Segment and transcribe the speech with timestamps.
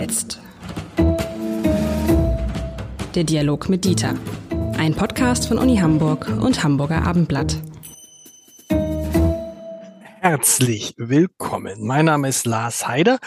[0.00, 0.40] jetzt?
[3.14, 4.14] Der Dialog mit Dieter.
[4.78, 7.58] Ein Podcast von Uni Hamburg und Hamburger Abendblatt.
[10.20, 11.86] Herzlich willkommen.
[11.86, 13.18] Mein Name ist Lars Heider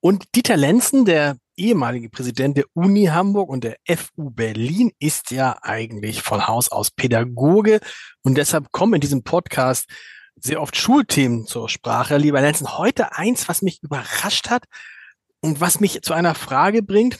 [0.00, 5.56] und Dieter Lenzen, der ehemalige Präsident der Uni Hamburg und der FU Berlin, ist ja
[5.62, 7.78] eigentlich von Haus aus Pädagoge
[8.24, 9.86] und deshalb kommen in diesem Podcast
[10.34, 12.16] sehr oft Schulthemen zur Sprache.
[12.16, 14.64] Lieber Lenzen, heute eins, was mich überrascht hat
[15.40, 17.18] und was mich zu einer Frage bringt,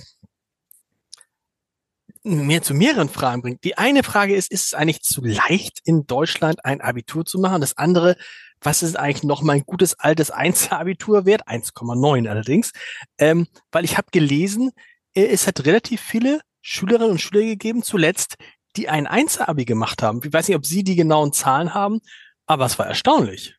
[2.25, 3.65] mehr zu mehreren Fragen bringt.
[3.65, 7.61] Die eine Frage ist, ist es eigentlich zu leicht, in Deutschland ein Abitur zu machen?
[7.61, 8.17] Das andere,
[8.61, 11.47] was ist eigentlich noch mein gutes altes Einzelabitur wert?
[11.49, 12.73] 1,9 allerdings.
[13.19, 14.73] Ähm, weil ich habe gelesen,
[15.15, 18.37] äh, es hat relativ viele Schülerinnen und Schüler gegeben, zuletzt,
[18.77, 20.21] die ein Einzelabi gemacht haben.
[20.25, 22.01] Ich weiß nicht, ob Sie die genauen Zahlen haben,
[22.47, 23.57] aber es war erstaunlich.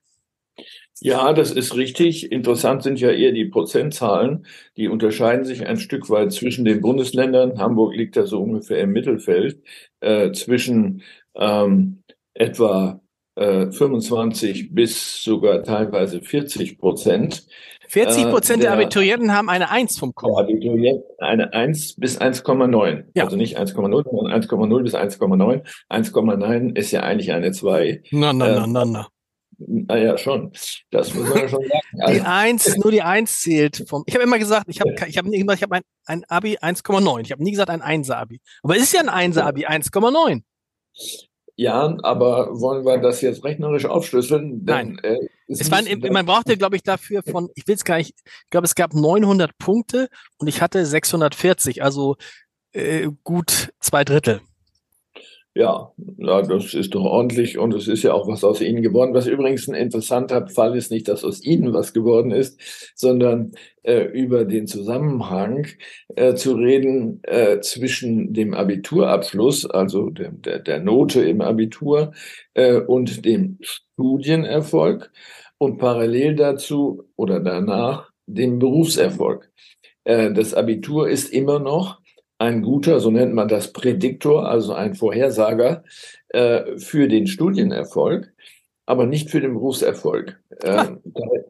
[1.01, 2.31] Ja, das ist richtig.
[2.31, 4.45] Interessant sind ja eher die Prozentzahlen.
[4.75, 7.57] Die unterscheiden sich ein Stück weit zwischen den Bundesländern.
[7.57, 9.61] Hamburg liegt da so ungefähr im Mittelfeld,
[10.01, 11.03] äh, zwischen
[11.35, 13.01] ähm, etwa
[13.35, 17.45] äh, 25 bis sogar teilweise 40 Prozent.
[17.87, 20.41] 40 Prozent äh, der, der, Abiturienten haben eine 1 vom Komma.
[20.41, 23.05] Abiturienten eine 1 bis 1,9.
[23.15, 23.23] Ja.
[23.23, 25.63] Also nicht 1,0, sondern 1,0 bis 1,9.
[25.89, 28.03] 1,9 ist ja eigentlich eine 2.
[28.11, 29.07] Na, na, na, na, na.
[29.59, 30.51] Naja, schon.
[30.89, 31.79] Das muss man ja schon sagen.
[31.99, 33.85] Also, die Eins, nur die Eins zählt.
[33.87, 36.23] Vom, ich habe immer gesagt, ich habe ich hab nie gesagt, ich habe ein, ein
[36.29, 37.21] Abi 1,9.
[37.21, 38.39] Ich habe nie gesagt ein Einser-Abi.
[38.63, 40.43] Aber es ist ja ein Einser-Abi, 1,9.
[41.55, 44.65] Ja, aber wollen wir das jetzt rechnerisch aufschlüsseln?
[44.65, 44.99] Denn, Nein.
[45.03, 45.17] Äh,
[45.49, 48.65] es waren, man brauchte, glaube ich, dafür von, ich will es gar nicht, ich glaube,
[48.65, 52.15] es gab 900 Punkte und ich hatte 640, also
[52.71, 54.41] äh, gut zwei Drittel.
[55.55, 59.15] Ja, ja, das ist doch ordentlich und es ist ja auch was aus Ihnen geworden.
[59.15, 64.03] Was übrigens ein interessanter Fall ist, nicht, dass aus Ihnen was geworden ist, sondern äh,
[64.03, 65.67] über den Zusammenhang
[66.15, 72.13] äh, zu reden äh, zwischen dem Abiturabschluss, also der, der, der Note im Abitur
[72.53, 75.11] äh, und dem Studienerfolg
[75.57, 79.51] und parallel dazu oder danach dem Berufserfolg.
[80.03, 81.98] Äh, das Abitur ist immer noch
[82.39, 85.83] ein guter, so nennt man das Prädiktor, also ein Vorhersager
[86.29, 88.33] äh, für den Studienerfolg,
[88.85, 90.39] aber nicht für den Berufserfolg.
[90.61, 90.97] Äh,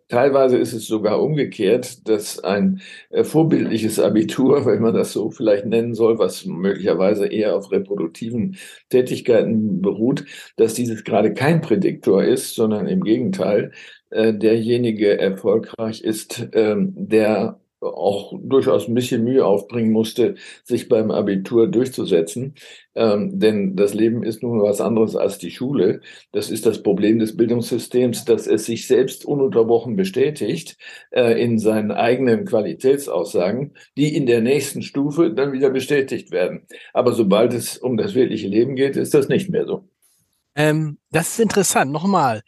[0.08, 2.80] teilweise ist es sogar umgekehrt, dass ein
[3.10, 8.58] äh, vorbildliches Abitur, wenn man das so vielleicht nennen soll, was möglicherweise eher auf reproduktiven
[8.90, 10.26] Tätigkeiten beruht,
[10.58, 13.72] dass dieses gerade kein Prädiktor ist, sondern im Gegenteil
[14.12, 21.12] äh, derjenige erfolgreich ist, ähm, der auch durchaus ein bisschen Mühe aufbringen musste, sich beim
[21.12, 22.56] Abitur durchzusetzen.
[22.96, 26.02] Ähm, denn das Leben ist nun was anderes als die Schule.
[26.32, 30.78] Das ist das Problem des Bildungssystems, dass es sich selbst ununterbrochen bestätigt
[31.12, 36.68] äh, in seinen eigenen Qualitätsaussagen, die in der nächsten Stufe dann wieder bestätigt werden.
[36.94, 39.88] Aber sobald es um das wirkliche Leben geht, ist das nicht mehr so.
[40.56, 41.92] Ähm, das ist interessant.
[41.92, 42.42] Nochmal,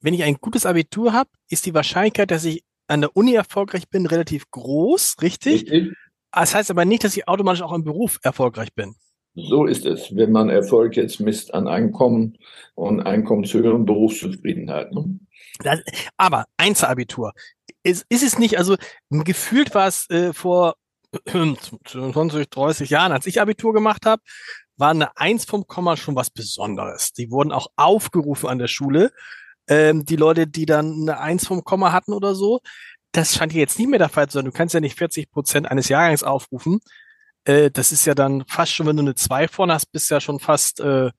[0.00, 3.88] wenn ich ein gutes Abitur habe, ist die Wahrscheinlichkeit, dass ich an der Uni erfolgreich
[3.88, 5.70] bin, relativ groß, richtig?
[5.70, 5.96] richtig?
[6.32, 8.94] Das heißt aber nicht, dass ich automatisch auch im Beruf erfolgreich bin.
[9.34, 12.36] So ist es, wenn man Erfolg jetzt misst an Einkommen
[12.74, 14.92] und Einkommenshöhe und Berufszufriedenheit.
[14.92, 15.20] Ne?
[15.60, 15.80] Das,
[16.16, 17.32] aber Einzelabitur,
[17.82, 18.76] ist, ist es nicht, also
[19.10, 20.74] gefühlt war es äh, vor
[21.26, 24.22] 20, 30 Jahren, als ich Abitur gemacht habe,
[24.76, 27.12] war eine Eins vom Komma schon was Besonderes.
[27.12, 29.12] Die wurden auch aufgerufen an der Schule
[29.68, 32.60] ähm, die Leute, die dann eine Eins vom Komma hatten oder so.
[33.12, 34.44] Das scheint jetzt nicht mehr der Fall zu sein.
[34.44, 36.80] Du kannst ja nicht 40 Prozent eines Jahrgangs aufrufen.
[37.44, 40.20] Äh, das ist ja dann fast schon, wenn du eine Zwei vorne hast, bist ja
[40.20, 41.10] schon fast, äh,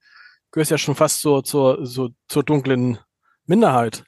[0.52, 3.00] gehörst ja schon fast zur, zur, zur, zur dunklen
[3.46, 4.04] Minderheit.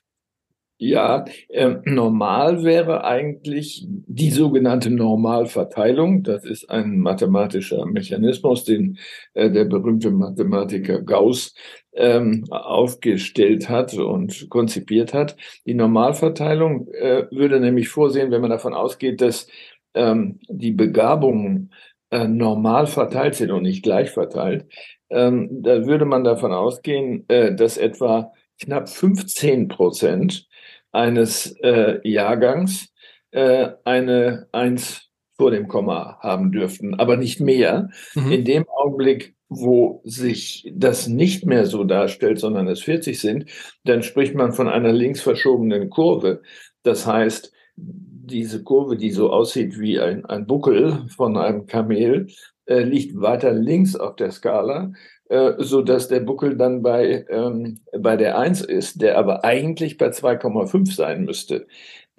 [0.85, 6.23] Ja, äh, normal wäre eigentlich die sogenannte Normalverteilung.
[6.23, 8.97] Das ist ein mathematischer Mechanismus, den
[9.33, 11.55] äh, der berühmte Mathematiker Gauss
[11.93, 15.37] ähm, aufgestellt hat und konzipiert hat.
[15.65, 19.47] Die Normalverteilung äh, würde nämlich vorsehen, wenn man davon ausgeht, dass
[19.93, 21.71] ähm, die Begabungen
[22.09, 24.65] äh, normal verteilt sind und nicht gleich verteilt,
[25.09, 30.45] ähm, da würde man davon ausgehen, äh, dass etwa knapp 15 Prozent
[30.93, 32.93] eines äh, Jahrgangs
[33.31, 37.89] äh, eine Eins vor dem Komma haben dürften, aber nicht mehr.
[38.15, 38.31] Mhm.
[38.31, 43.49] In dem Augenblick, wo sich das nicht mehr so darstellt, sondern es 40 sind,
[43.83, 46.41] dann spricht man von einer links verschobenen Kurve.
[46.83, 52.27] Das heißt, diese Kurve, die so aussieht wie ein, ein Buckel von einem Kamel,
[52.65, 54.93] äh, liegt weiter links auf der Skala,
[55.33, 59.97] äh, so dass der Buckel dann bei, ähm, bei der 1 ist, der aber eigentlich
[59.97, 61.65] bei 2,5 sein müsste.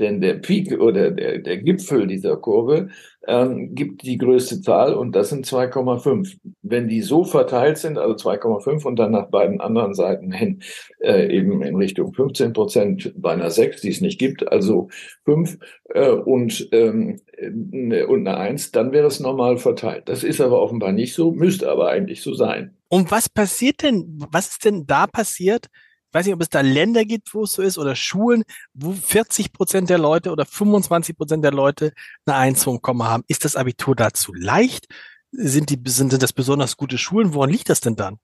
[0.00, 2.88] Denn der Peak oder der, der Gipfel dieser Kurve
[3.26, 6.36] ähm, gibt die größte Zahl und das sind 2,5.
[6.62, 10.62] Wenn die so verteilt sind, also 2,5 und dann nach beiden anderen Seiten hin
[11.00, 14.88] äh, eben in Richtung 15 Prozent bei einer 6, die es nicht gibt, also
[15.26, 15.58] 5
[15.90, 20.08] äh, und, ähm, und eine 1, dann wäre es normal verteilt.
[20.08, 22.76] Das ist aber offenbar nicht so, müsste aber eigentlich so sein.
[22.88, 25.68] Und was passiert denn, was ist denn da passiert,
[26.14, 29.52] weiß nicht, ob es da Länder gibt, wo es so ist, oder Schulen, wo 40
[29.52, 31.92] Prozent der Leute oder 25 Prozent der Leute
[32.26, 33.24] eine 1,5 haben.
[33.28, 34.86] Ist das Abitur dazu leicht?
[35.32, 37.34] Sind, die, sind das besonders gute Schulen?
[37.34, 38.18] Woran liegt das denn dann?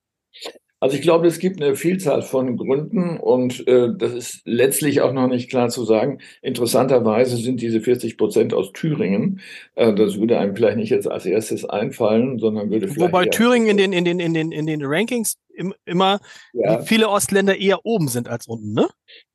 [0.83, 5.13] Also ich glaube, es gibt eine Vielzahl von Gründen und äh, das ist letztlich auch
[5.13, 6.21] noch nicht klar zu sagen.
[6.41, 9.41] Interessanterweise sind diese 40 Prozent aus Thüringen.
[9.75, 13.13] Äh, das würde einem vielleicht nicht jetzt als erstes einfallen, sondern würde vielleicht.
[13.13, 16.21] Wobei Thüringen in den, in den, in den, in den Rankings im, immer
[16.53, 16.81] ja.
[16.81, 18.89] viele Ostländer eher oben sind als unten, ne?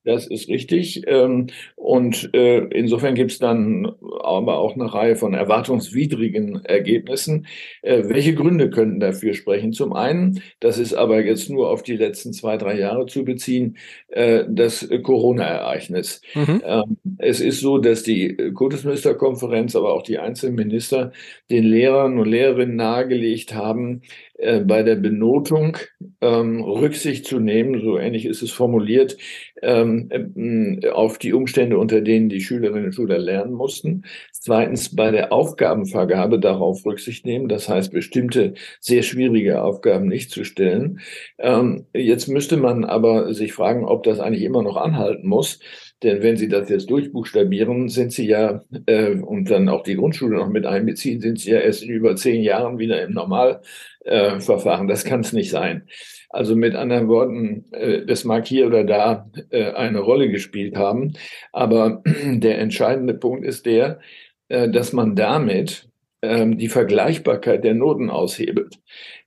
[0.04, 1.02] Das ist richtig.
[1.08, 3.92] Ähm, und äh, insofern gibt es dann
[4.22, 7.46] aber auch eine Reihe von erwartungswidrigen Ergebnissen.
[7.82, 9.72] Äh, welche Gründe könnten dafür sprechen?
[9.72, 13.78] Zum einen, das ist aber jetzt nur auf die letzten zwei, drei Jahre zu beziehen,
[14.08, 16.22] äh, das Corona-Ereignis.
[16.34, 16.62] Mhm.
[16.64, 21.10] Ähm, es ist so, dass die Kultusministerkonferenz, aber auch die einzelnen Minister
[21.50, 24.02] den Lehrern und Lehrerinnen nahegelegt haben,
[24.38, 25.78] äh, bei der Benotung
[26.20, 29.16] ähm, Rücksicht zu nehmen, so ähnlich ist es formuliert,
[29.62, 34.04] ähm, äh, auf die Umstände, unter denen die Schülerinnen und Schüler lernen mussten.
[34.32, 40.44] Zweitens bei der Aufgabenvergabe darauf Rücksicht nehmen, das heißt bestimmte sehr schwierige Aufgaben nicht zu
[40.44, 41.00] stellen.
[41.38, 45.60] Ähm, jetzt müsste man aber sich fragen, ob das eigentlich immer noch anhalten muss.
[46.02, 50.36] Denn wenn Sie das jetzt durchbuchstabieren, sind Sie ja, äh, und dann auch die Grundschule
[50.36, 53.64] noch mit einbeziehen, sind Sie ja erst in über zehn Jahren wieder im Normalverfahren.
[54.06, 54.38] Äh,
[54.86, 55.88] das kann es nicht sein.
[56.30, 61.14] Also mit anderen Worten, äh, das mag hier oder da äh, eine Rolle gespielt haben.
[61.52, 64.00] Aber der entscheidende Punkt ist der,
[64.48, 65.88] äh, dass man damit
[66.22, 68.76] ähm, die Vergleichbarkeit der Noten aushebelt.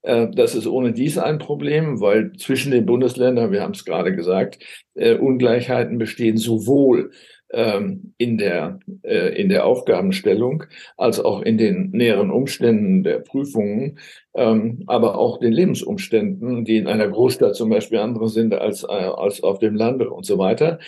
[0.01, 4.15] Äh, das ist ohne dies ein Problem, weil zwischen den Bundesländern, wir haben es gerade
[4.15, 4.59] gesagt,
[4.95, 7.11] Ungleichheiten bestehen sowohl
[7.51, 10.65] ähm, in der, äh, in der Aufgabenstellung
[10.97, 13.99] als auch in den näheren Umständen der Prüfungen,
[14.35, 19.41] ähm, aber auch den Lebensumständen, die in einer Großstadt zum Beispiel andere sind als, als
[19.41, 20.79] auf dem Lande und so weiter,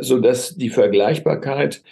[0.00, 1.82] so dass die Vergleichbarkeit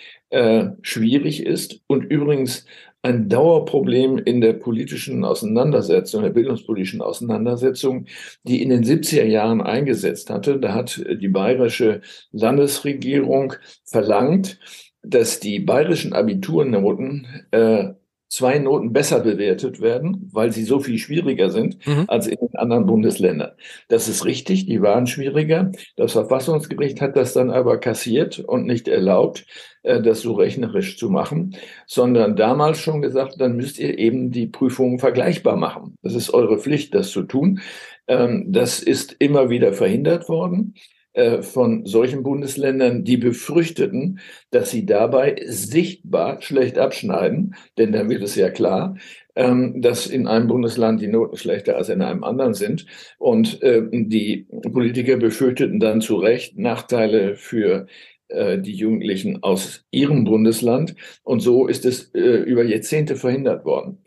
[0.83, 1.81] schwierig ist.
[1.87, 2.67] Und übrigens
[3.03, 8.07] ein Dauerproblem in der politischen Auseinandersetzung, der bildungspolitischen Auseinandersetzung,
[8.45, 10.59] die in den 70er Jahren eingesetzt hatte.
[10.59, 12.03] Da hat die bayerische
[12.33, 13.55] Landesregierung
[13.85, 14.59] verlangt,
[15.03, 17.95] dass die bayerischen Abiturnoten äh,
[18.31, 22.05] zwei Noten besser bewertet werden, weil sie so viel schwieriger sind mhm.
[22.07, 23.51] als in den anderen Bundesländern.
[23.89, 25.73] Das ist richtig, die waren schwieriger.
[25.97, 29.47] Das Verfassungsgericht hat das dann aber kassiert und nicht erlaubt,
[29.83, 31.57] äh, das so rechnerisch zu machen,
[31.87, 35.97] sondern damals schon gesagt, dann müsst ihr eben die Prüfungen vergleichbar machen.
[36.03, 37.61] Das ist eure Pflicht, das zu tun.
[38.07, 40.75] Ähm, das ist immer wieder verhindert worden.
[41.13, 44.21] Äh, von solchen Bundesländern, die befürchteten,
[44.53, 48.97] dass sie dabei sichtbar schlecht abschneiden, denn dann wird es ja klar,
[49.35, 52.87] ähm, dass in einem Bundesland die Noten schlechter als in einem anderen sind.
[53.19, 57.89] Und äh, die Politiker befürchteten dann zu Recht Nachteile für
[58.29, 60.95] äh, die Jugendlichen aus ihrem Bundesland.
[61.25, 63.99] Und so ist es über Jahrzehnte verhindert worden.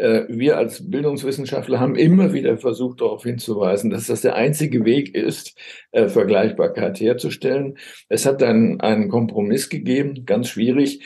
[0.00, 5.14] Äh, wir als Bildungswissenschaftler haben immer wieder versucht, darauf hinzuweisen, dass das der einzige Weg
[5.14, 5.58] ist,
[5.92, 7.76] äh, Vergleichbarkeit herzustellen.
[8.08, 11.02] Es hat dann einen Kompromiss gegeben, ganz schwierig,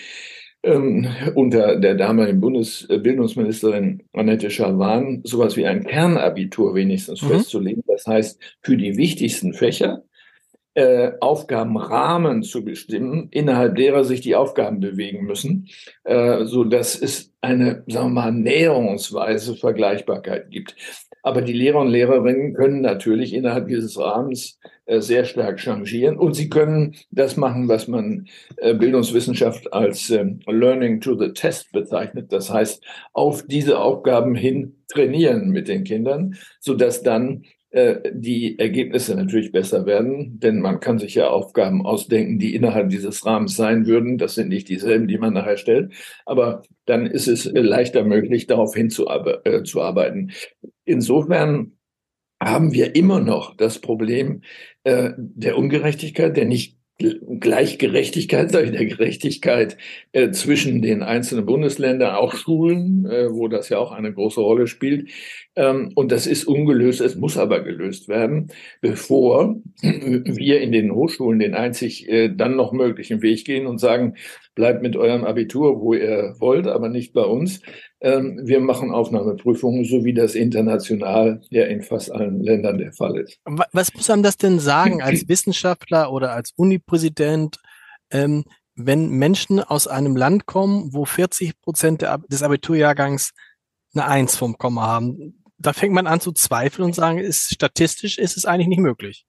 [0.63, 7.29] ähm, unter der damaligen Bundesbildungsministerin Annette Schalwan sowas wie ein Kernabitur wenigstens mhm.
[7.29, 7.83] festzulegen.
[7.89, 10.05] Das heißt, für die wichtigsten Fächer
[10.75, 15.69] äh, Aufgabenrahmen zu bestimmen, innerhalb derer sich die Aufgaben bewegen müssen,
[16.05, 20.75] äh, so dass es eine, sagen wir mal, näherungsweise Vergleichbarkeit gibt.
[21.23, 26.35] Aber die Lehrer und Lehrerinnen können natürlich innerhalb dieses Rahmens äh, sehr stark changieren und
[26.35, 28.27] sie können das machen, was man
[28.59, 32.31] äh, Bildungswissenschaft als äh, Learning to the Test bezeichnet.
[32.31, 37.45] Das heißt, auf diese Aufgaben hin trainieren mit den Kindern, so dass dann
[38.13, 43.27] die Ergebnisse natürlich besser werden, denn man kann sich ja Aufgaben ausdenken, die innerhalb dieses
[43.27, 44.17] Rahmens sein würden.
[44.17, 45.93] Das sind nicht dieselben, die man nachher stellt,
[46.25, 50.31] aber dann ist es äh, leichter möglich, darauf hinzuarbeiten.
[50.31, 50.35] Äh,
[50.85, 51.73] Insofern
[52.43, 54.43] haben wir immer noch das Problem
[54.85, 59.77] äh, der Ungerechtigkeit, der nicht Gleichgerechtigkeit, sage ich, der Gerechtigkeit
[60.13, 64.67] äh, zwischen den einzelnen Bundesländern, auch Schulen, äh, wo das ja auch eine große Rolle
[64.67, 65.11] spielt.
[65.57, 68.49] Ähm, und das ist ungelöst, es muss aber gelöst werden,
[68.81, 74.15] bevor wir in den Hochschulen den einzig äh, dann noch möglichen Weg gehen und sagen,
[74.55, 77.61] bleibt mit eurem Abitur, wo ihr wollt, aber nicht bei uns.
[78.01, 83.19] Ähm, wir machen Aufnahmeprüfungen, so wie das international ja in fast allen Ländern der Fall
[83.19, 83.41] ist.
[83.45, 87.59] Was muss einem das denn sagen als Wissenschaftler oder als Unipräsident,
[88.11, 88.45] ähm,
[88.77, 93.33] wenn Menschen aus einem Land kommen, wo 40 Prozent des Abiturjahrgangs
[93.95, 95.43] eine Eins vom Komma haben?
[95.59, 99.25] Da fängt man an zu zweifeln und sagen, ist statistisch ist es eigentlich nicht möglich.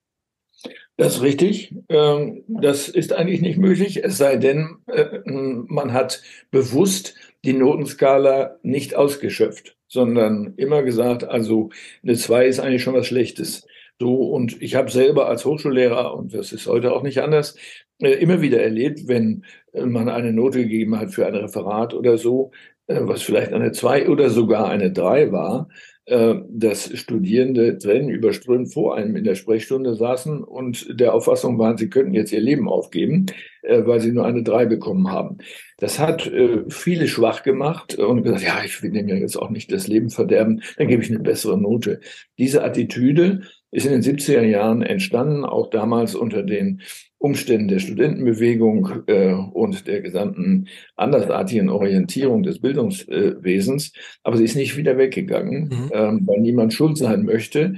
[0.97, 1.75] Das ist richtig.
[1.89, 8.57] Ähm, das ist eigentlich nicht möglich, es sei denn, äh, man hat bewusst die Notenskala
[8.63, 11.69] nicht ausgeschöpft, sondern immer gesagt, also
[12.03, 13.67] eine 2 ist eigentlich schon was Schlechtes.
[13.99, 17.55] So, und ich habe selber als Hochschullehrer, und das ist heute auch nicht anders,
[17.99, 19.43] äh, immer wieder erlebt, wenn
[19.73, 22.51] äh, man eine Note gegeben hat für ein Referat oder so,
[22.87, 25.69] was vielleicht eine 2 oder sogar eine 3 war,
[26.07, 31.77] äh, dass Studierende Tränen überströmt vor einem in der Sprechstunde saßen und der Auffassung waren,
[31.77, 33.25] sie könnten jetzt ihr Leben aufgeben,
[33.63, 35.39] äh, weil sie nur eine drei bekommen haben.
[35.77, 39.49] Das hat äh, viele schwach gemacht und gesagt, ja, ich will dem ja jetzt auch
[39.49, 41.99] nicht das Leben verderben, dann gebe ich eine bessere Note.
[42.37, 46.81] Diese Attitüde ist in den 70er Jahren entstanden, auch damals unter den
[47.25, 53.93] Umständen der Studentenbewegung äh, und der gesamten andersartigen Orientierung des Bildungswesens.
[54.23, 55.91] Aber sie ist nicht wieder weggegangen, mhm.
[55.91, 57.77] ähm, weil niemand schuld sein möchte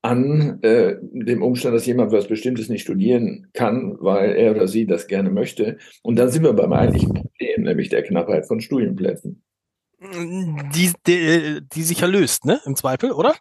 [0.00, 4.86] an äh, dem Umstand, dass jemand was Bestimmtes nicht studieren kann, weil er oder sie
[4.86, 5.76] das gerne möchte.
[6.02, 9.42] Und dann sind wir beim eigentlichen Problem, nämlich der Knappheit von Studienplätzen.
[10.74, 12.60] Die, die, die sich ja löst, ne?
[12.64, 13.34] Im Zweifel, oder?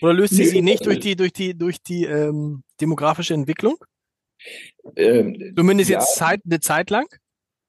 [0.00, 3.76] Oder löst sie nee, sie nicht durch die, durch die, durch die ähm, demografische Entwicklung?
[4.96, 7.06] Ähm, Zumindest ja, jetzt Zeit, eine Zeit lang?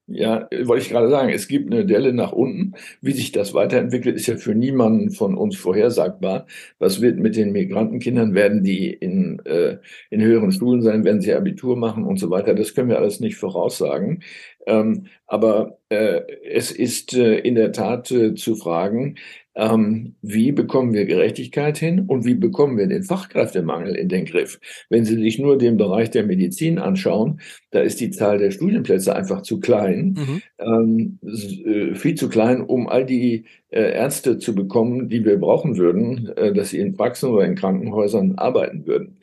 [0.06, 2.74] Ja, wollte ich gerade sagen, es gibt eine Delle nach unten.
[3.00, 6.46] Wie sich das weiterentwickelt, ist ja für niemanden von uns vorhersagbar.
[6.78, 8.34] Was wird mit den Migrantenkindern?
[8.34, 9.78] Werden die in, äh,
[10.10, 11.06] in höheren Schulen sein?
[11.06, 12.54] Werden sie Abitur machen und so weiter?
[12.54, 14.24] Das können wir alles nicht voraussagen.
[14.68, 19.16] Ähm, aber äh, es ist äh, in der Tat äh, zu fragen,
[19.56, 24.60] ähm, wie bekommen wir Gerechtigkeit hin und wie bekommen wir den Fachkräftemangel in den Griff?
[24.90, 27.40] Wenn Sie sich nur den Bereich der Medizin anschauen,
[27.72, 30.42] da ist die Zahl der Studienplätze einfach zu klein, mhm.
[30.60, 35.78] ähm, äh, viel zu klein, um all die äh, Ärzte zu bekommen, die wir brauchen
[35.78, 39.20] würden, äh, dass sie in Praxen oder in Krankenhäusern arbeiten würden.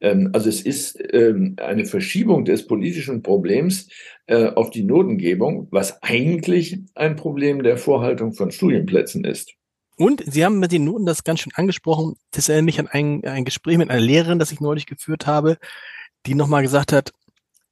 [0.00, 3.88] Ähm, also es ist ähm, eine Verschiebung des politischen Problems
[4.26, 9.54] äh, auf die Notengebung, was eigentlich ein Problem der Vorhaltung von Studienplätzen ist.
[9.96, 12.16] Und Sie haben mit den Noten das ganz schön angesprochen.
[12.32, 15.58] Das erinnert mich an ein, ein Gespräch mit einer Lehrerin, das ich neulich geführt habe,
[16.26, 17.12] die nochmal gesagt hat,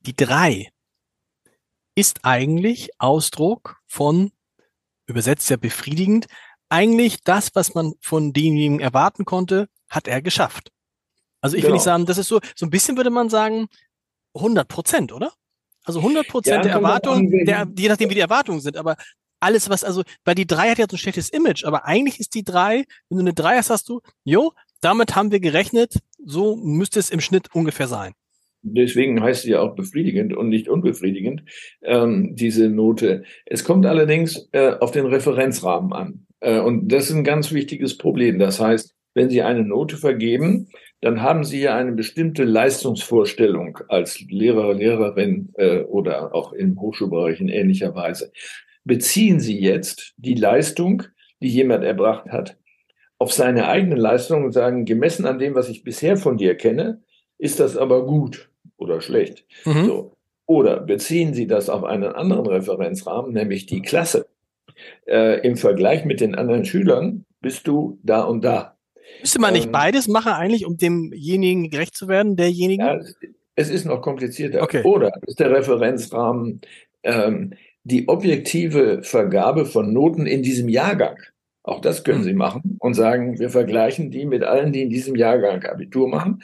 [0.01, 0.71] die drei
[1.95, 4.33] ist eigentlich Ausdruck von,
[5.07, 6.27] übersetzt ja befriedigend,
[6.69, 10.73] eigentlich das, was man von demjenigen erwarten konnte, hat er geschafft.
[11.41, 11.73] Also ich genau.
[11.73, 13.69] will nicht sagen, das ist so, so ein bisschen würde man sagen,
[14.35, 15.33] 100 Prozent, oder?
[15.85, 18.97] Also 100 Prozent ja, der Erwartungen, der, je nachdem wie die Erwartungen sind, aber
[19.43, 22.35] alles, was, also, weil die drei hat ja so ein schlechtes Image, aber eigentlich ist
[22.35, 25.95] die drei, wenn du eine drei hast, hast du, jo, damit haben wir gerechnet,
[26.25, 28.13] so müsste es im Schnitt ungefähr sein.
[28.63, 31.43] Deswegen heißt sie ja auch befriedigend und nicht unbefriedigend,
[31.83, 33.25] ähm, diese Note.
[33.45, 36.27] Es kommt allerdings äh, auf den Referenzrahmen an.
[36.39, 38.39] Äh, und das ist ein ganz wichtiges Problem.
[38.39, 40.69] Das heißt, wenn Sie eine Note vergeben,
[41.01, 47.41] dann haben Sie ja eine bestimmte Leistungsvorstellung als Lehrer, Lehrerin äh, oder auch im Hochschulbereich
[47.41, 48.33] in ähnlicher Weise
[48.85, 51.05] beziehen Sie jetzt die Leistung,
[51.41, 52.57] die jemand erbracht hat,
[53.19, 57.03] auf seine eigene Leistung und sagen, gemessen an dem, was ich bisher von dir kenne,
[57.39, 59.45] ist das aber gut oder schlecht.
[59.65, 59.85] Mhm.
[59.85, 60.17] So.
[60.47, 64.27] Oder beziehen Sie das auf einen anderen Referenzrahmen, nämlich die Klasse.
[65.07, 68.77] Äh, Im Vergleich mit den anderen Schülern bist du da und da.
[69.21, 72.85] Müsste man nicht ähm, beides machen eigentlich, um demjenigen gerecht zu werden, derjenigen?
[72.85, 73.01] Ja,
[73.55, 74.63] es ist noch komplizierter.
[74.63, 74.83] Okay.
[74.83, 76.61] Oder ist der Referenzrahmen
[77.03, 81.17] ähm, die objektive Vergabe von Noten in diesem Jahrgang.
[81.65, 85.15] Auch das können Sie machen und sagen, wir vergleichen die mit allen, die in diesem
[85.15, 86.43] Jahrgang Abitur machen.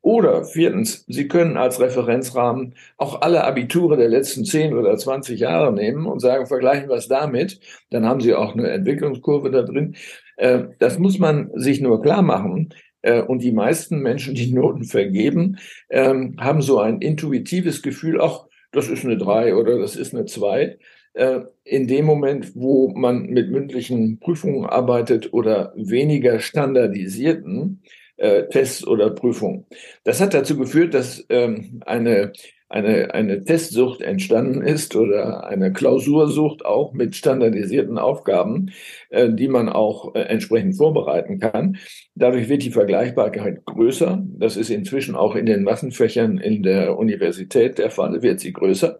[0.00, 5.72] Oder viertens, Sie können als Referenzrahmen auch alle Abiture der letzten 10 oder 20 Jahre
[5.72, 7.58] nehmen und sagen, vergleichen wir es damit.
[7.90, 9.96] Dann haben Sie auch eine Entwicklungskurve da drin.
[10.36, 12.72] Äh, das muss man sich nur klar machen.
[13.02, 18.49] Äh, und die meisten Menschen, die Noten vergeben, ähm, haben so ein intuitives Gefühl, auch
[18.72, 20.78] das ist eine drei oder das ist eine zwei.
[21.14, 27.82] Äh, in dem Moment, wo man mit mündlichen Prüfungen arbeitet oder weniger standardisierten
[28.16, 29.66] äh, Tests oder Prüfungen.
[30.04, 32.32] Das hat dazu geführt, dass ähm, eine
[32.70, 38.70] eine, eine Testsucht entstanden ist oder eine Klausursucht auch mit standardisierten Aufgaben,
[39.10, 41.78] äh, die man auch äh, entsprechend vorbereiten kann.
[42.14, 44.24] Dadurch wird die Vergleichbarkeit größer.
[44.38, 48.98] Das ist inzwischen auch in den Massenfächern in der Universität der Fall, wird sie größer.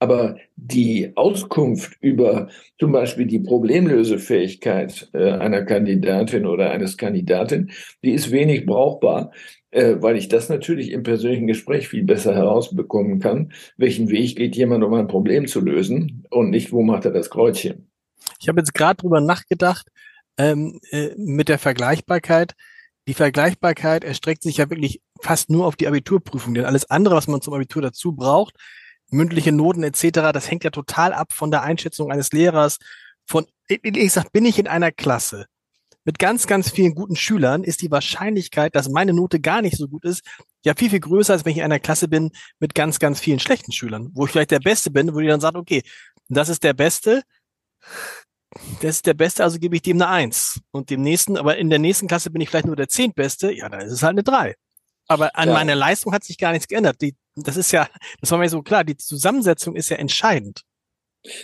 [0.00, 2.48] Aber die Auskunft über
[2.78, 7.72] zum Beispiel die Problemlösefähigkeit äh, einer Kandidatin oder eines Kandidaten,
[8.04, 9.32] die ist wenig brauchbar,
[9.70, 14.56] äh, weil ich das natürlich im persönlichen Gespräch viel besser herausbekommen kann, welchen Weg geht
[14.56, 17.90] jemand, um ein Problem zu lösen und nicht, wo macht er das Kreuzchen.
[18.40, 19.88] Ich habe jetzt gerade drüber nachgedacht,
[20.38, 22.54] ähm, äh, mit der Vergleichbarkeit.
[23.06, 27.26] Die Vergleichbarkeit erstreckt sich ja wirklich fast nur auf die Abiturprüfung, denn alles andere, was
[27.26, 28.54] man zum Abitur dazu braucht,
[29.10, 32.78] mündliche Noten etc., das hängt ja total ab von der Einschätzung eines Lehrers.
[33.24, 35.46] Von, ich sag, bin ich in einer Klasse
[36.08, 39.88] mit ganz, ganz vielen guten Schülern, ist die Wahrscheinlichkeit, dass meine Note gar nicht so
[39.88, 40.22] gut ist,
[40.64, 43.40] ja viel, viel größer, als wenn ich in einer Klasse bin mit ganz, ganz vielen
[43.40, 45.82] schlechten Schülern, wo ich vielleicht der Beste bin, wo die dann sagt, okay,
[46.30, 47.24] das ist der Beste,
[48.80, 50.62] das ist der Beste, also gebe ich dem eine Eins.
[50.70, 53.68] Und dem nächsten, aber in der nächsten Klasse bin ich vielleicht nur der Zehntbeste, ja,
[53.68, 54.54] dann ist es halt eine Drei.
[55.08, 55.54] Aber an ja.
[55.54, 57.02] meiner Leistung hat sich gar nichts geändert.
[57.02, 57.86] Die, das ist ja,
[58.22, 60.62] das war mir so klar, die Zusammensetzung ist ja entscheidend.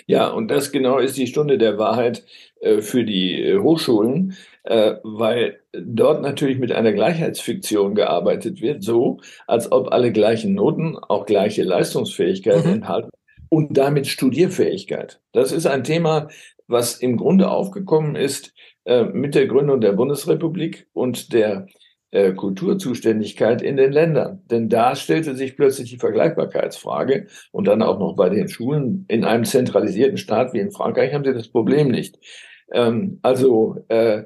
[0.06, 2.24] Ja, und das genau ist die Stunde der Wahrheit
[2.60, 9.20] äh, für die äh, Hochschulen, äh, weil dort natürlich mit einer Gleichheitsfiktion gearbeitet wird, so
[9.46, 12.72] als ob alle gleichen Noten auch gleiche Leistungsfähigkeit mhm.
[12.72, 13.10] enthalten
[13.48, 15.20] und damit Studierfähigkeit.
[15.32, 16.28] Das ist ein Thema,
[16.66, 21.66] was im Grunde aufgekommen ist äh, mit der Gründung der Bundesrepublik und der
[22.14, 24.40] äh, Kulturzuständigkeit in den Ländern.
[24.50, 29.04] Denn da stellte sich plötzlich die Vergleichbarkeitsfrage und dann auch noch bei den Schulen.
[29.08, 32.18] In einem zentralisierten Staat wie in Frankreich haben sie das Problem nicht.
[32.72, 34.22] Ähm, also äh,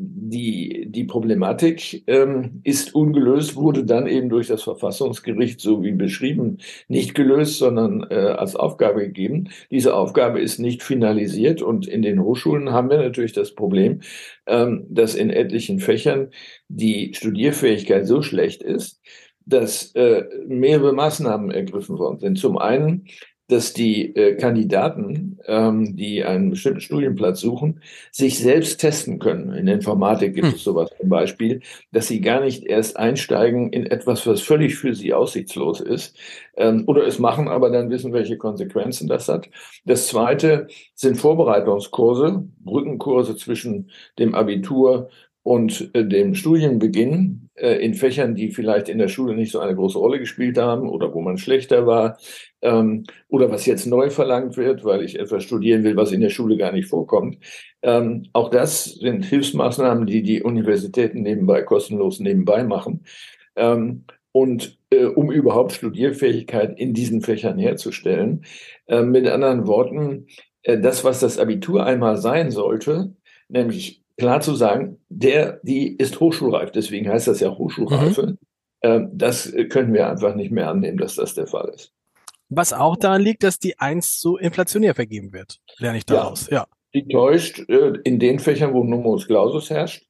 [0.00, 6.58] die, die Problematik ähm, ist ungelöst, wurde dann eben durch das Verfassungsgericht, so wie beschrieben,
[6.86, 9.48] nicht gelöst, sondern äh, als Aufgabe gegeben.
[9.72, 14.00] Diese Aufgabe ist nicht finalisiert und in den Hochschulen haben wir natürlich das Problem,
[14.46, 16.30] ähm, dass in etlichen Fächern
[16.68, 19.00] die Studierfähigkeit so schlecht ist,
[19.46, 22.38] dass äh, mehrere Maßnahmen ergriffen worden sind.
[22.38, 23.06] Zum einen
[23.48, 27.80] dass die äh, Kandidaten, ähm, die einen bestimmten Studienplatz suchen,
[28.12, 29.54] sich selbst testen können.
[29.54, 30.54] In der Informatik gibt hm.
[30.54, 34.94] es sowas zum Beispiel, dass sie gar nicht erst einsteigen in etwas, was völlig für
[34.94, 36.16] sie aussichtslos ist,
[36.56, 39.48] ähm, oder es machen, aber dann wissen, welche Konsequenzen das hat.
[39.86, 45.08] Das zweite sind Vorbereitungskurse, Brückenkurse zwischen dem Abitur
[45.48, 49.74] und äh, dem Studienbeginn äh, in Fächern, die vielleicht in der Schule nicht so eine
[49.74, 52.18] große Rolle gespielt haben oder wo man schlechter war
[52.60, 56.28] ähm, oder was jetzt neu verlangt wird, weil ich etwas studieren will, was in der
[56.28, 57.38] Schule gar nicht vorkommt.
[57.80, 63.06] Ähm, auch das sind Hilfsmaßnahmen, die die Universitäten nebenbei kostenlos nebenbei machen.
[63.56, 68.44] Ähm, und äh, um überhaupt Studierfähigkeit in diesen Fächern herzustellen.
[68.86, 70.26] Äh, mit anderen Worten,
[70.62, 73.14] äh, das, was das Abitur einmal sein sollte,
[73.48, 78.26] nämlich klar zu sagen, der, die ist hochschulreif, deswegen heißt das ja Hochschulreife.
[78.26, 78.38] Mhm.
[78.82, 81.92] Ähm, das können wir einfach nicht mehr annehmen, dass das der Fall ist.
[82.48, 86.48] Was auch daran liegt, dass die Eins so inflationär vergeben wird, lerne ich daraus.
[86.50, 86.58] Ja.
[86.58, 86.66] ja.
[86.94, 90.06] Die täuscht äh, in den Fächern, wo Numerus Clausus herrscht,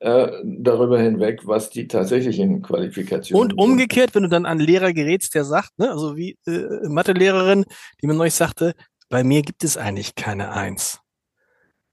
[0.00, 5.34] äh, darüber hinweg, was die tatsächlichen Qualifikationen Und umgekehrt, wenn du dann an Lehrer gerätst,
[5.34, 7.66] der sagt, ne, also wie äh, Mathelehrerin,
[8.00, 8.74] die mir neulich sagte,
[9.10, 11.01] bei mir gibt es eigentlich keine Eins.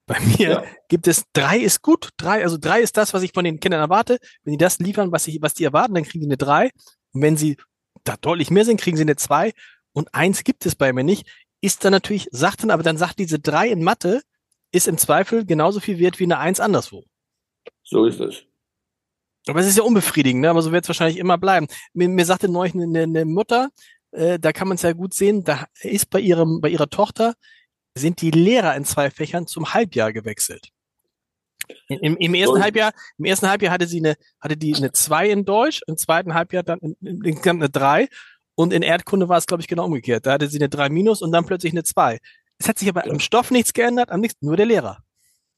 [0.09, 0.63] Bei mir ja.
[0.87, 3.79] gibt es drei ist gut, drei, also drei ist das, was ich von den Kindern
[3.79, 4.17] erwarte.
[4.43, 6.71] Wenn die das liefern, was ich, was die erwarten, dann kriegen die eine drei.
[7.13, 7.57] Und wenn sie
[8.05, 9.53] da deutlich mehr sind, kriegen sie eine zwei.
[9.93, 11.27] Und eins gibt es bei mir nicht.
[11.61, 14.23] Ist dann natürlich, sagt dann, aber dann sagt diese drei in Mathe,
[14.71, 17.03] ist im Zweifel genauso viel wert wie eine eins anderswo.
[17.83, 18.45] So ist es.
[19.45, 20.49] Aber es ist ja unbefriedigend, ne?
[20.49, 21.67] aber so wird es wahrscheinlich immer bleiben.
[21.93, 23.69] Mir, mir sagte neulich eine, eine Mutter,
[24.09, 27.35] äh, da kann man es ja gut sehen, da ist bei ihrem, bei ihrer Tochter
[27.99, 30.69] sind die Lehrer in zwei Fächern zum Halbjahr gewechselt.
[31.87, 35.45] Im, im ersten Halbjahr, im ersten Halbjahr hatte sie eine, hatte die eine zwei in
[35.45, 38.07] Deutsch, im zweiten Halbjahr dann insgesamt eine drei
[38.55, 40.25] und in Erdkunde war es, glaube ich, genau umgekehrt.
[40.25, 42.17] Da hatte sie eine drei minus und dann plötzlich eine zwei.
[42.57, 43.19] Es hat sich aber ja.
[43.19, 44.97] Stoff nichts geändert, am nächsten nur der Lehrer.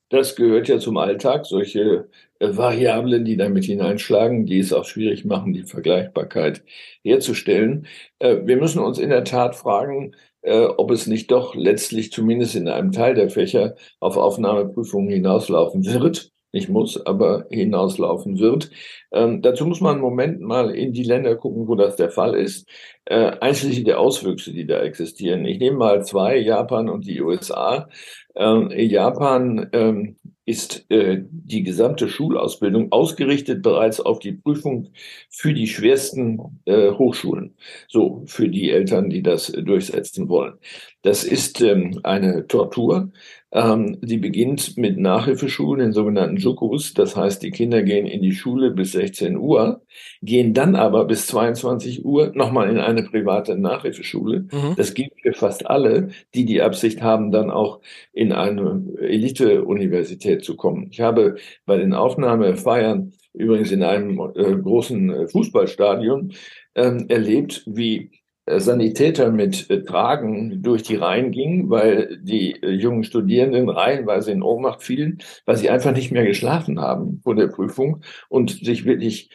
[0.10, 5.24] Das gehört ja zum Alltag, solche äh, Variablen, die damit hineinschlagen, die es auch schwierig
[5.24, 6.64] machen, die Vergleichbarkeit
[7.02, 7.88] herzustellen.
[8.20, 12.56] Äh, wir müssen uns in der Tat fragen, äh, ob es nicht doch letztlich zumindest
[12.56, 16.32] in einem Teil der Fächer auf Aufnahmeprüfungen hinauslaufen wird.
[16.54, 18.72] Nicht muss, aber hinauslaufen wird.
[19.14, 22.36] Ähm, dazu muss man einen Moment mal in die Länder gucken, wo das der Fall
[22.36, 22.68] ist,
[23.06, 25.46] äh, einschließlich der Auswüchse, die da existieren.
[25.46, 27.88] Ich nehme mal zwei, Japan und die USA.
[28.36, 30.18] Ähm, Japan ähm,
[30.52, 34.90] ist äh, die gesamte Schulausbildung ausgerichtet bereits auf die Prüfung
[35.30, 37.56] für die schwersten äh, Hochschulen.
[37.88, 40.56] So, für die Eltern, die das äh, durchsetzen wollen.
[41.04, 43.12] Das ist ähm, eine Tortur.
[43.54, 46.94] Ähm, die beginnt mit Nachhilfeschulen, den sogenannten Jukus.
[46.94, 49.82] Das heißt, die Kinder gehen in die Schule bis 16 Uhr,
[50.22, 54.48] gehen dann aber bis 22 Uhr nochmal in eine private Nachhilfeschule.
[54.52, 54.76] Mhm.
[54.78, 57.82] Das gilt für fast alle, die die Absicht haben, dann auch
[58.14, 60.88] in eine Elite-Universität zu kommen.
[60.92, 61.36] Ich habe
[61.66, 66.34] bei den Aufnahmefeiern übrigens in einem äh, großen äh, Fußballstadion
[66.76, 68.12] ähm, erlebt, wie
[68.48, 74.42] Sanitäter mit äh, Tragen durch die Reihen gingen, weil die äh, jungen Studierenden reihenweise in
[74.42, 79.30] Ohnmacht fielen, weil sie einfach nicht mehr geschlafen haben vor der Prüfung und sich wirklich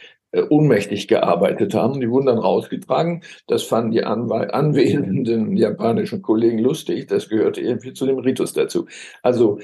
[0.51, 1.99] ohnmächtig gearbeitet haben.
[2.01, 3.23] Die wurden dann rausgetragen.
[3.47, 7.07] Das fanden die anwesenden japanischen Kollegen lustig.
[7.07, 8.87] Das gehörte irgendwie zu dem Ritus dazu.
[9.23, 9.61] Also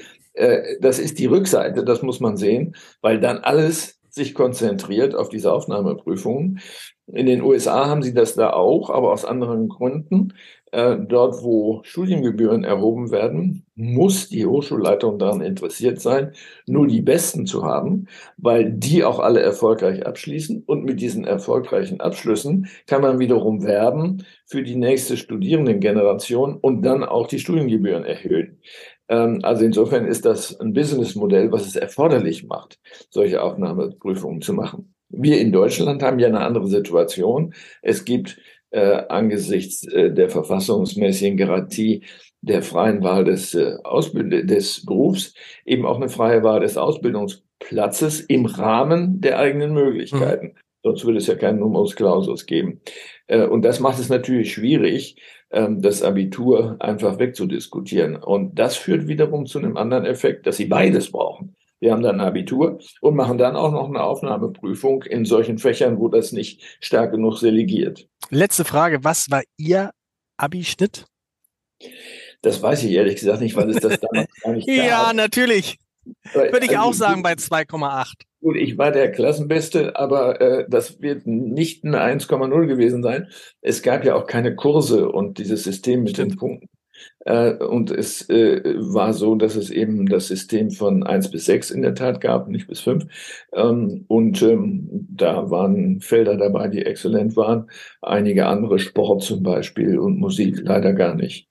[0.79, 5.51] das ist die Rückseite, das muss man sehen, weil dann alles sich konzentriert auf diese
[5.51, 6.59] Aufnahmeprüfungen.
[7.07, 10.33] In den USA haben sie das da auch, aber aus anderen Gründen.
[10.71, 16.33] Äh, dort, wo Studiengebühren erhoben werden, muss die Hochschulleitung daran interessiert sein,
[16.65, 20.63] nur die Besten zu haben, weil die auch alle erfolgreich abschließen.
[20.65, 27.03] Und mit diesen erfolgreichen Abschlüssen kann man wiederum werben für die nächste Studierendengeneration und dann
[27.03, 28.59] auch die Studiengebühren erhöhen.
[29.09, 34.93] Ähm, also insofern ist das ein Businessmodell, was es erforderlich macht, solche Aufnahmeprüfungen zu machen.
[35.09, 37.53] Wir in Deutschland haben ja eine andere Situation.
[37.81, 38.39] Es gibt
[38.71, 42.03] äh, angesichts äh, der verfassungsmäßigen Garantie
[42.41, 45.33] der freien Wahl des, äh, Ausbild des Berufs
[45.65, 50.47] eben auch eine freie Wahl des Ausbildungsplatzes im Rahmen der eigenen Möglichkeiten.
[50.47, 50.57] Mhm.
[50.83, 52.81] Sonst würde es ja keinen Numerus Clausus geben.
[53.27, 55.15] Äh, und das macht es natürlich schwierig,
[55.53, 58.15] das Abitur einfach wegzudiskutieren.
[58.15, 61.55] Und das führt wiederum zu einem anderen Effekt, dass sie beides brauchen.
[61.79, 65.99] Wir haben dann ein Abitur und machen dann auch noch eine Aufnahmeprüfung in solchen Fächern,
[65.99, 68.07] wo das nicht stark genug selegiert.
[68.29, 69.91] Letzte Frage, was war Ihr
[70.37, 71.05] Abischnitt?
[72.41, 74.75] Das weiß ich ehrlich gesagt nicht, weil es das damals gar nicht gab.
[74.75, 75.77] Ja, natürlich.
[76.33, 78.13] Würde ich also, auch sagen bei 2,8.
[78.43, 83.29] Gut, ich war der Klassenbeste, aber äh, das wird nicht eine 1,0 gewesen sein.
[83.61, 86.67] Es gab ja auch keine Kurse und dieses System mit den Punkten
[87.25, 91.71] äh, und es äh, war so, dass es eben das System von eins bis sechs
[91.71, 93.05] in der Tat gab, nicht bis fünf.
[93.53, 97.69] Ähm, und ähm, da waren Felder dabei, die exzellent waren.
[98.01, 101.47] Einige andere Sport zum Beispiel und Musik leider gar nicht.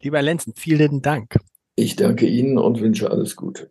[0.00, 1.36] Lieber Lenzen, vielen Dank.
[1.74, 3.70] Ich danke Ihnen und wünsche alles Gute.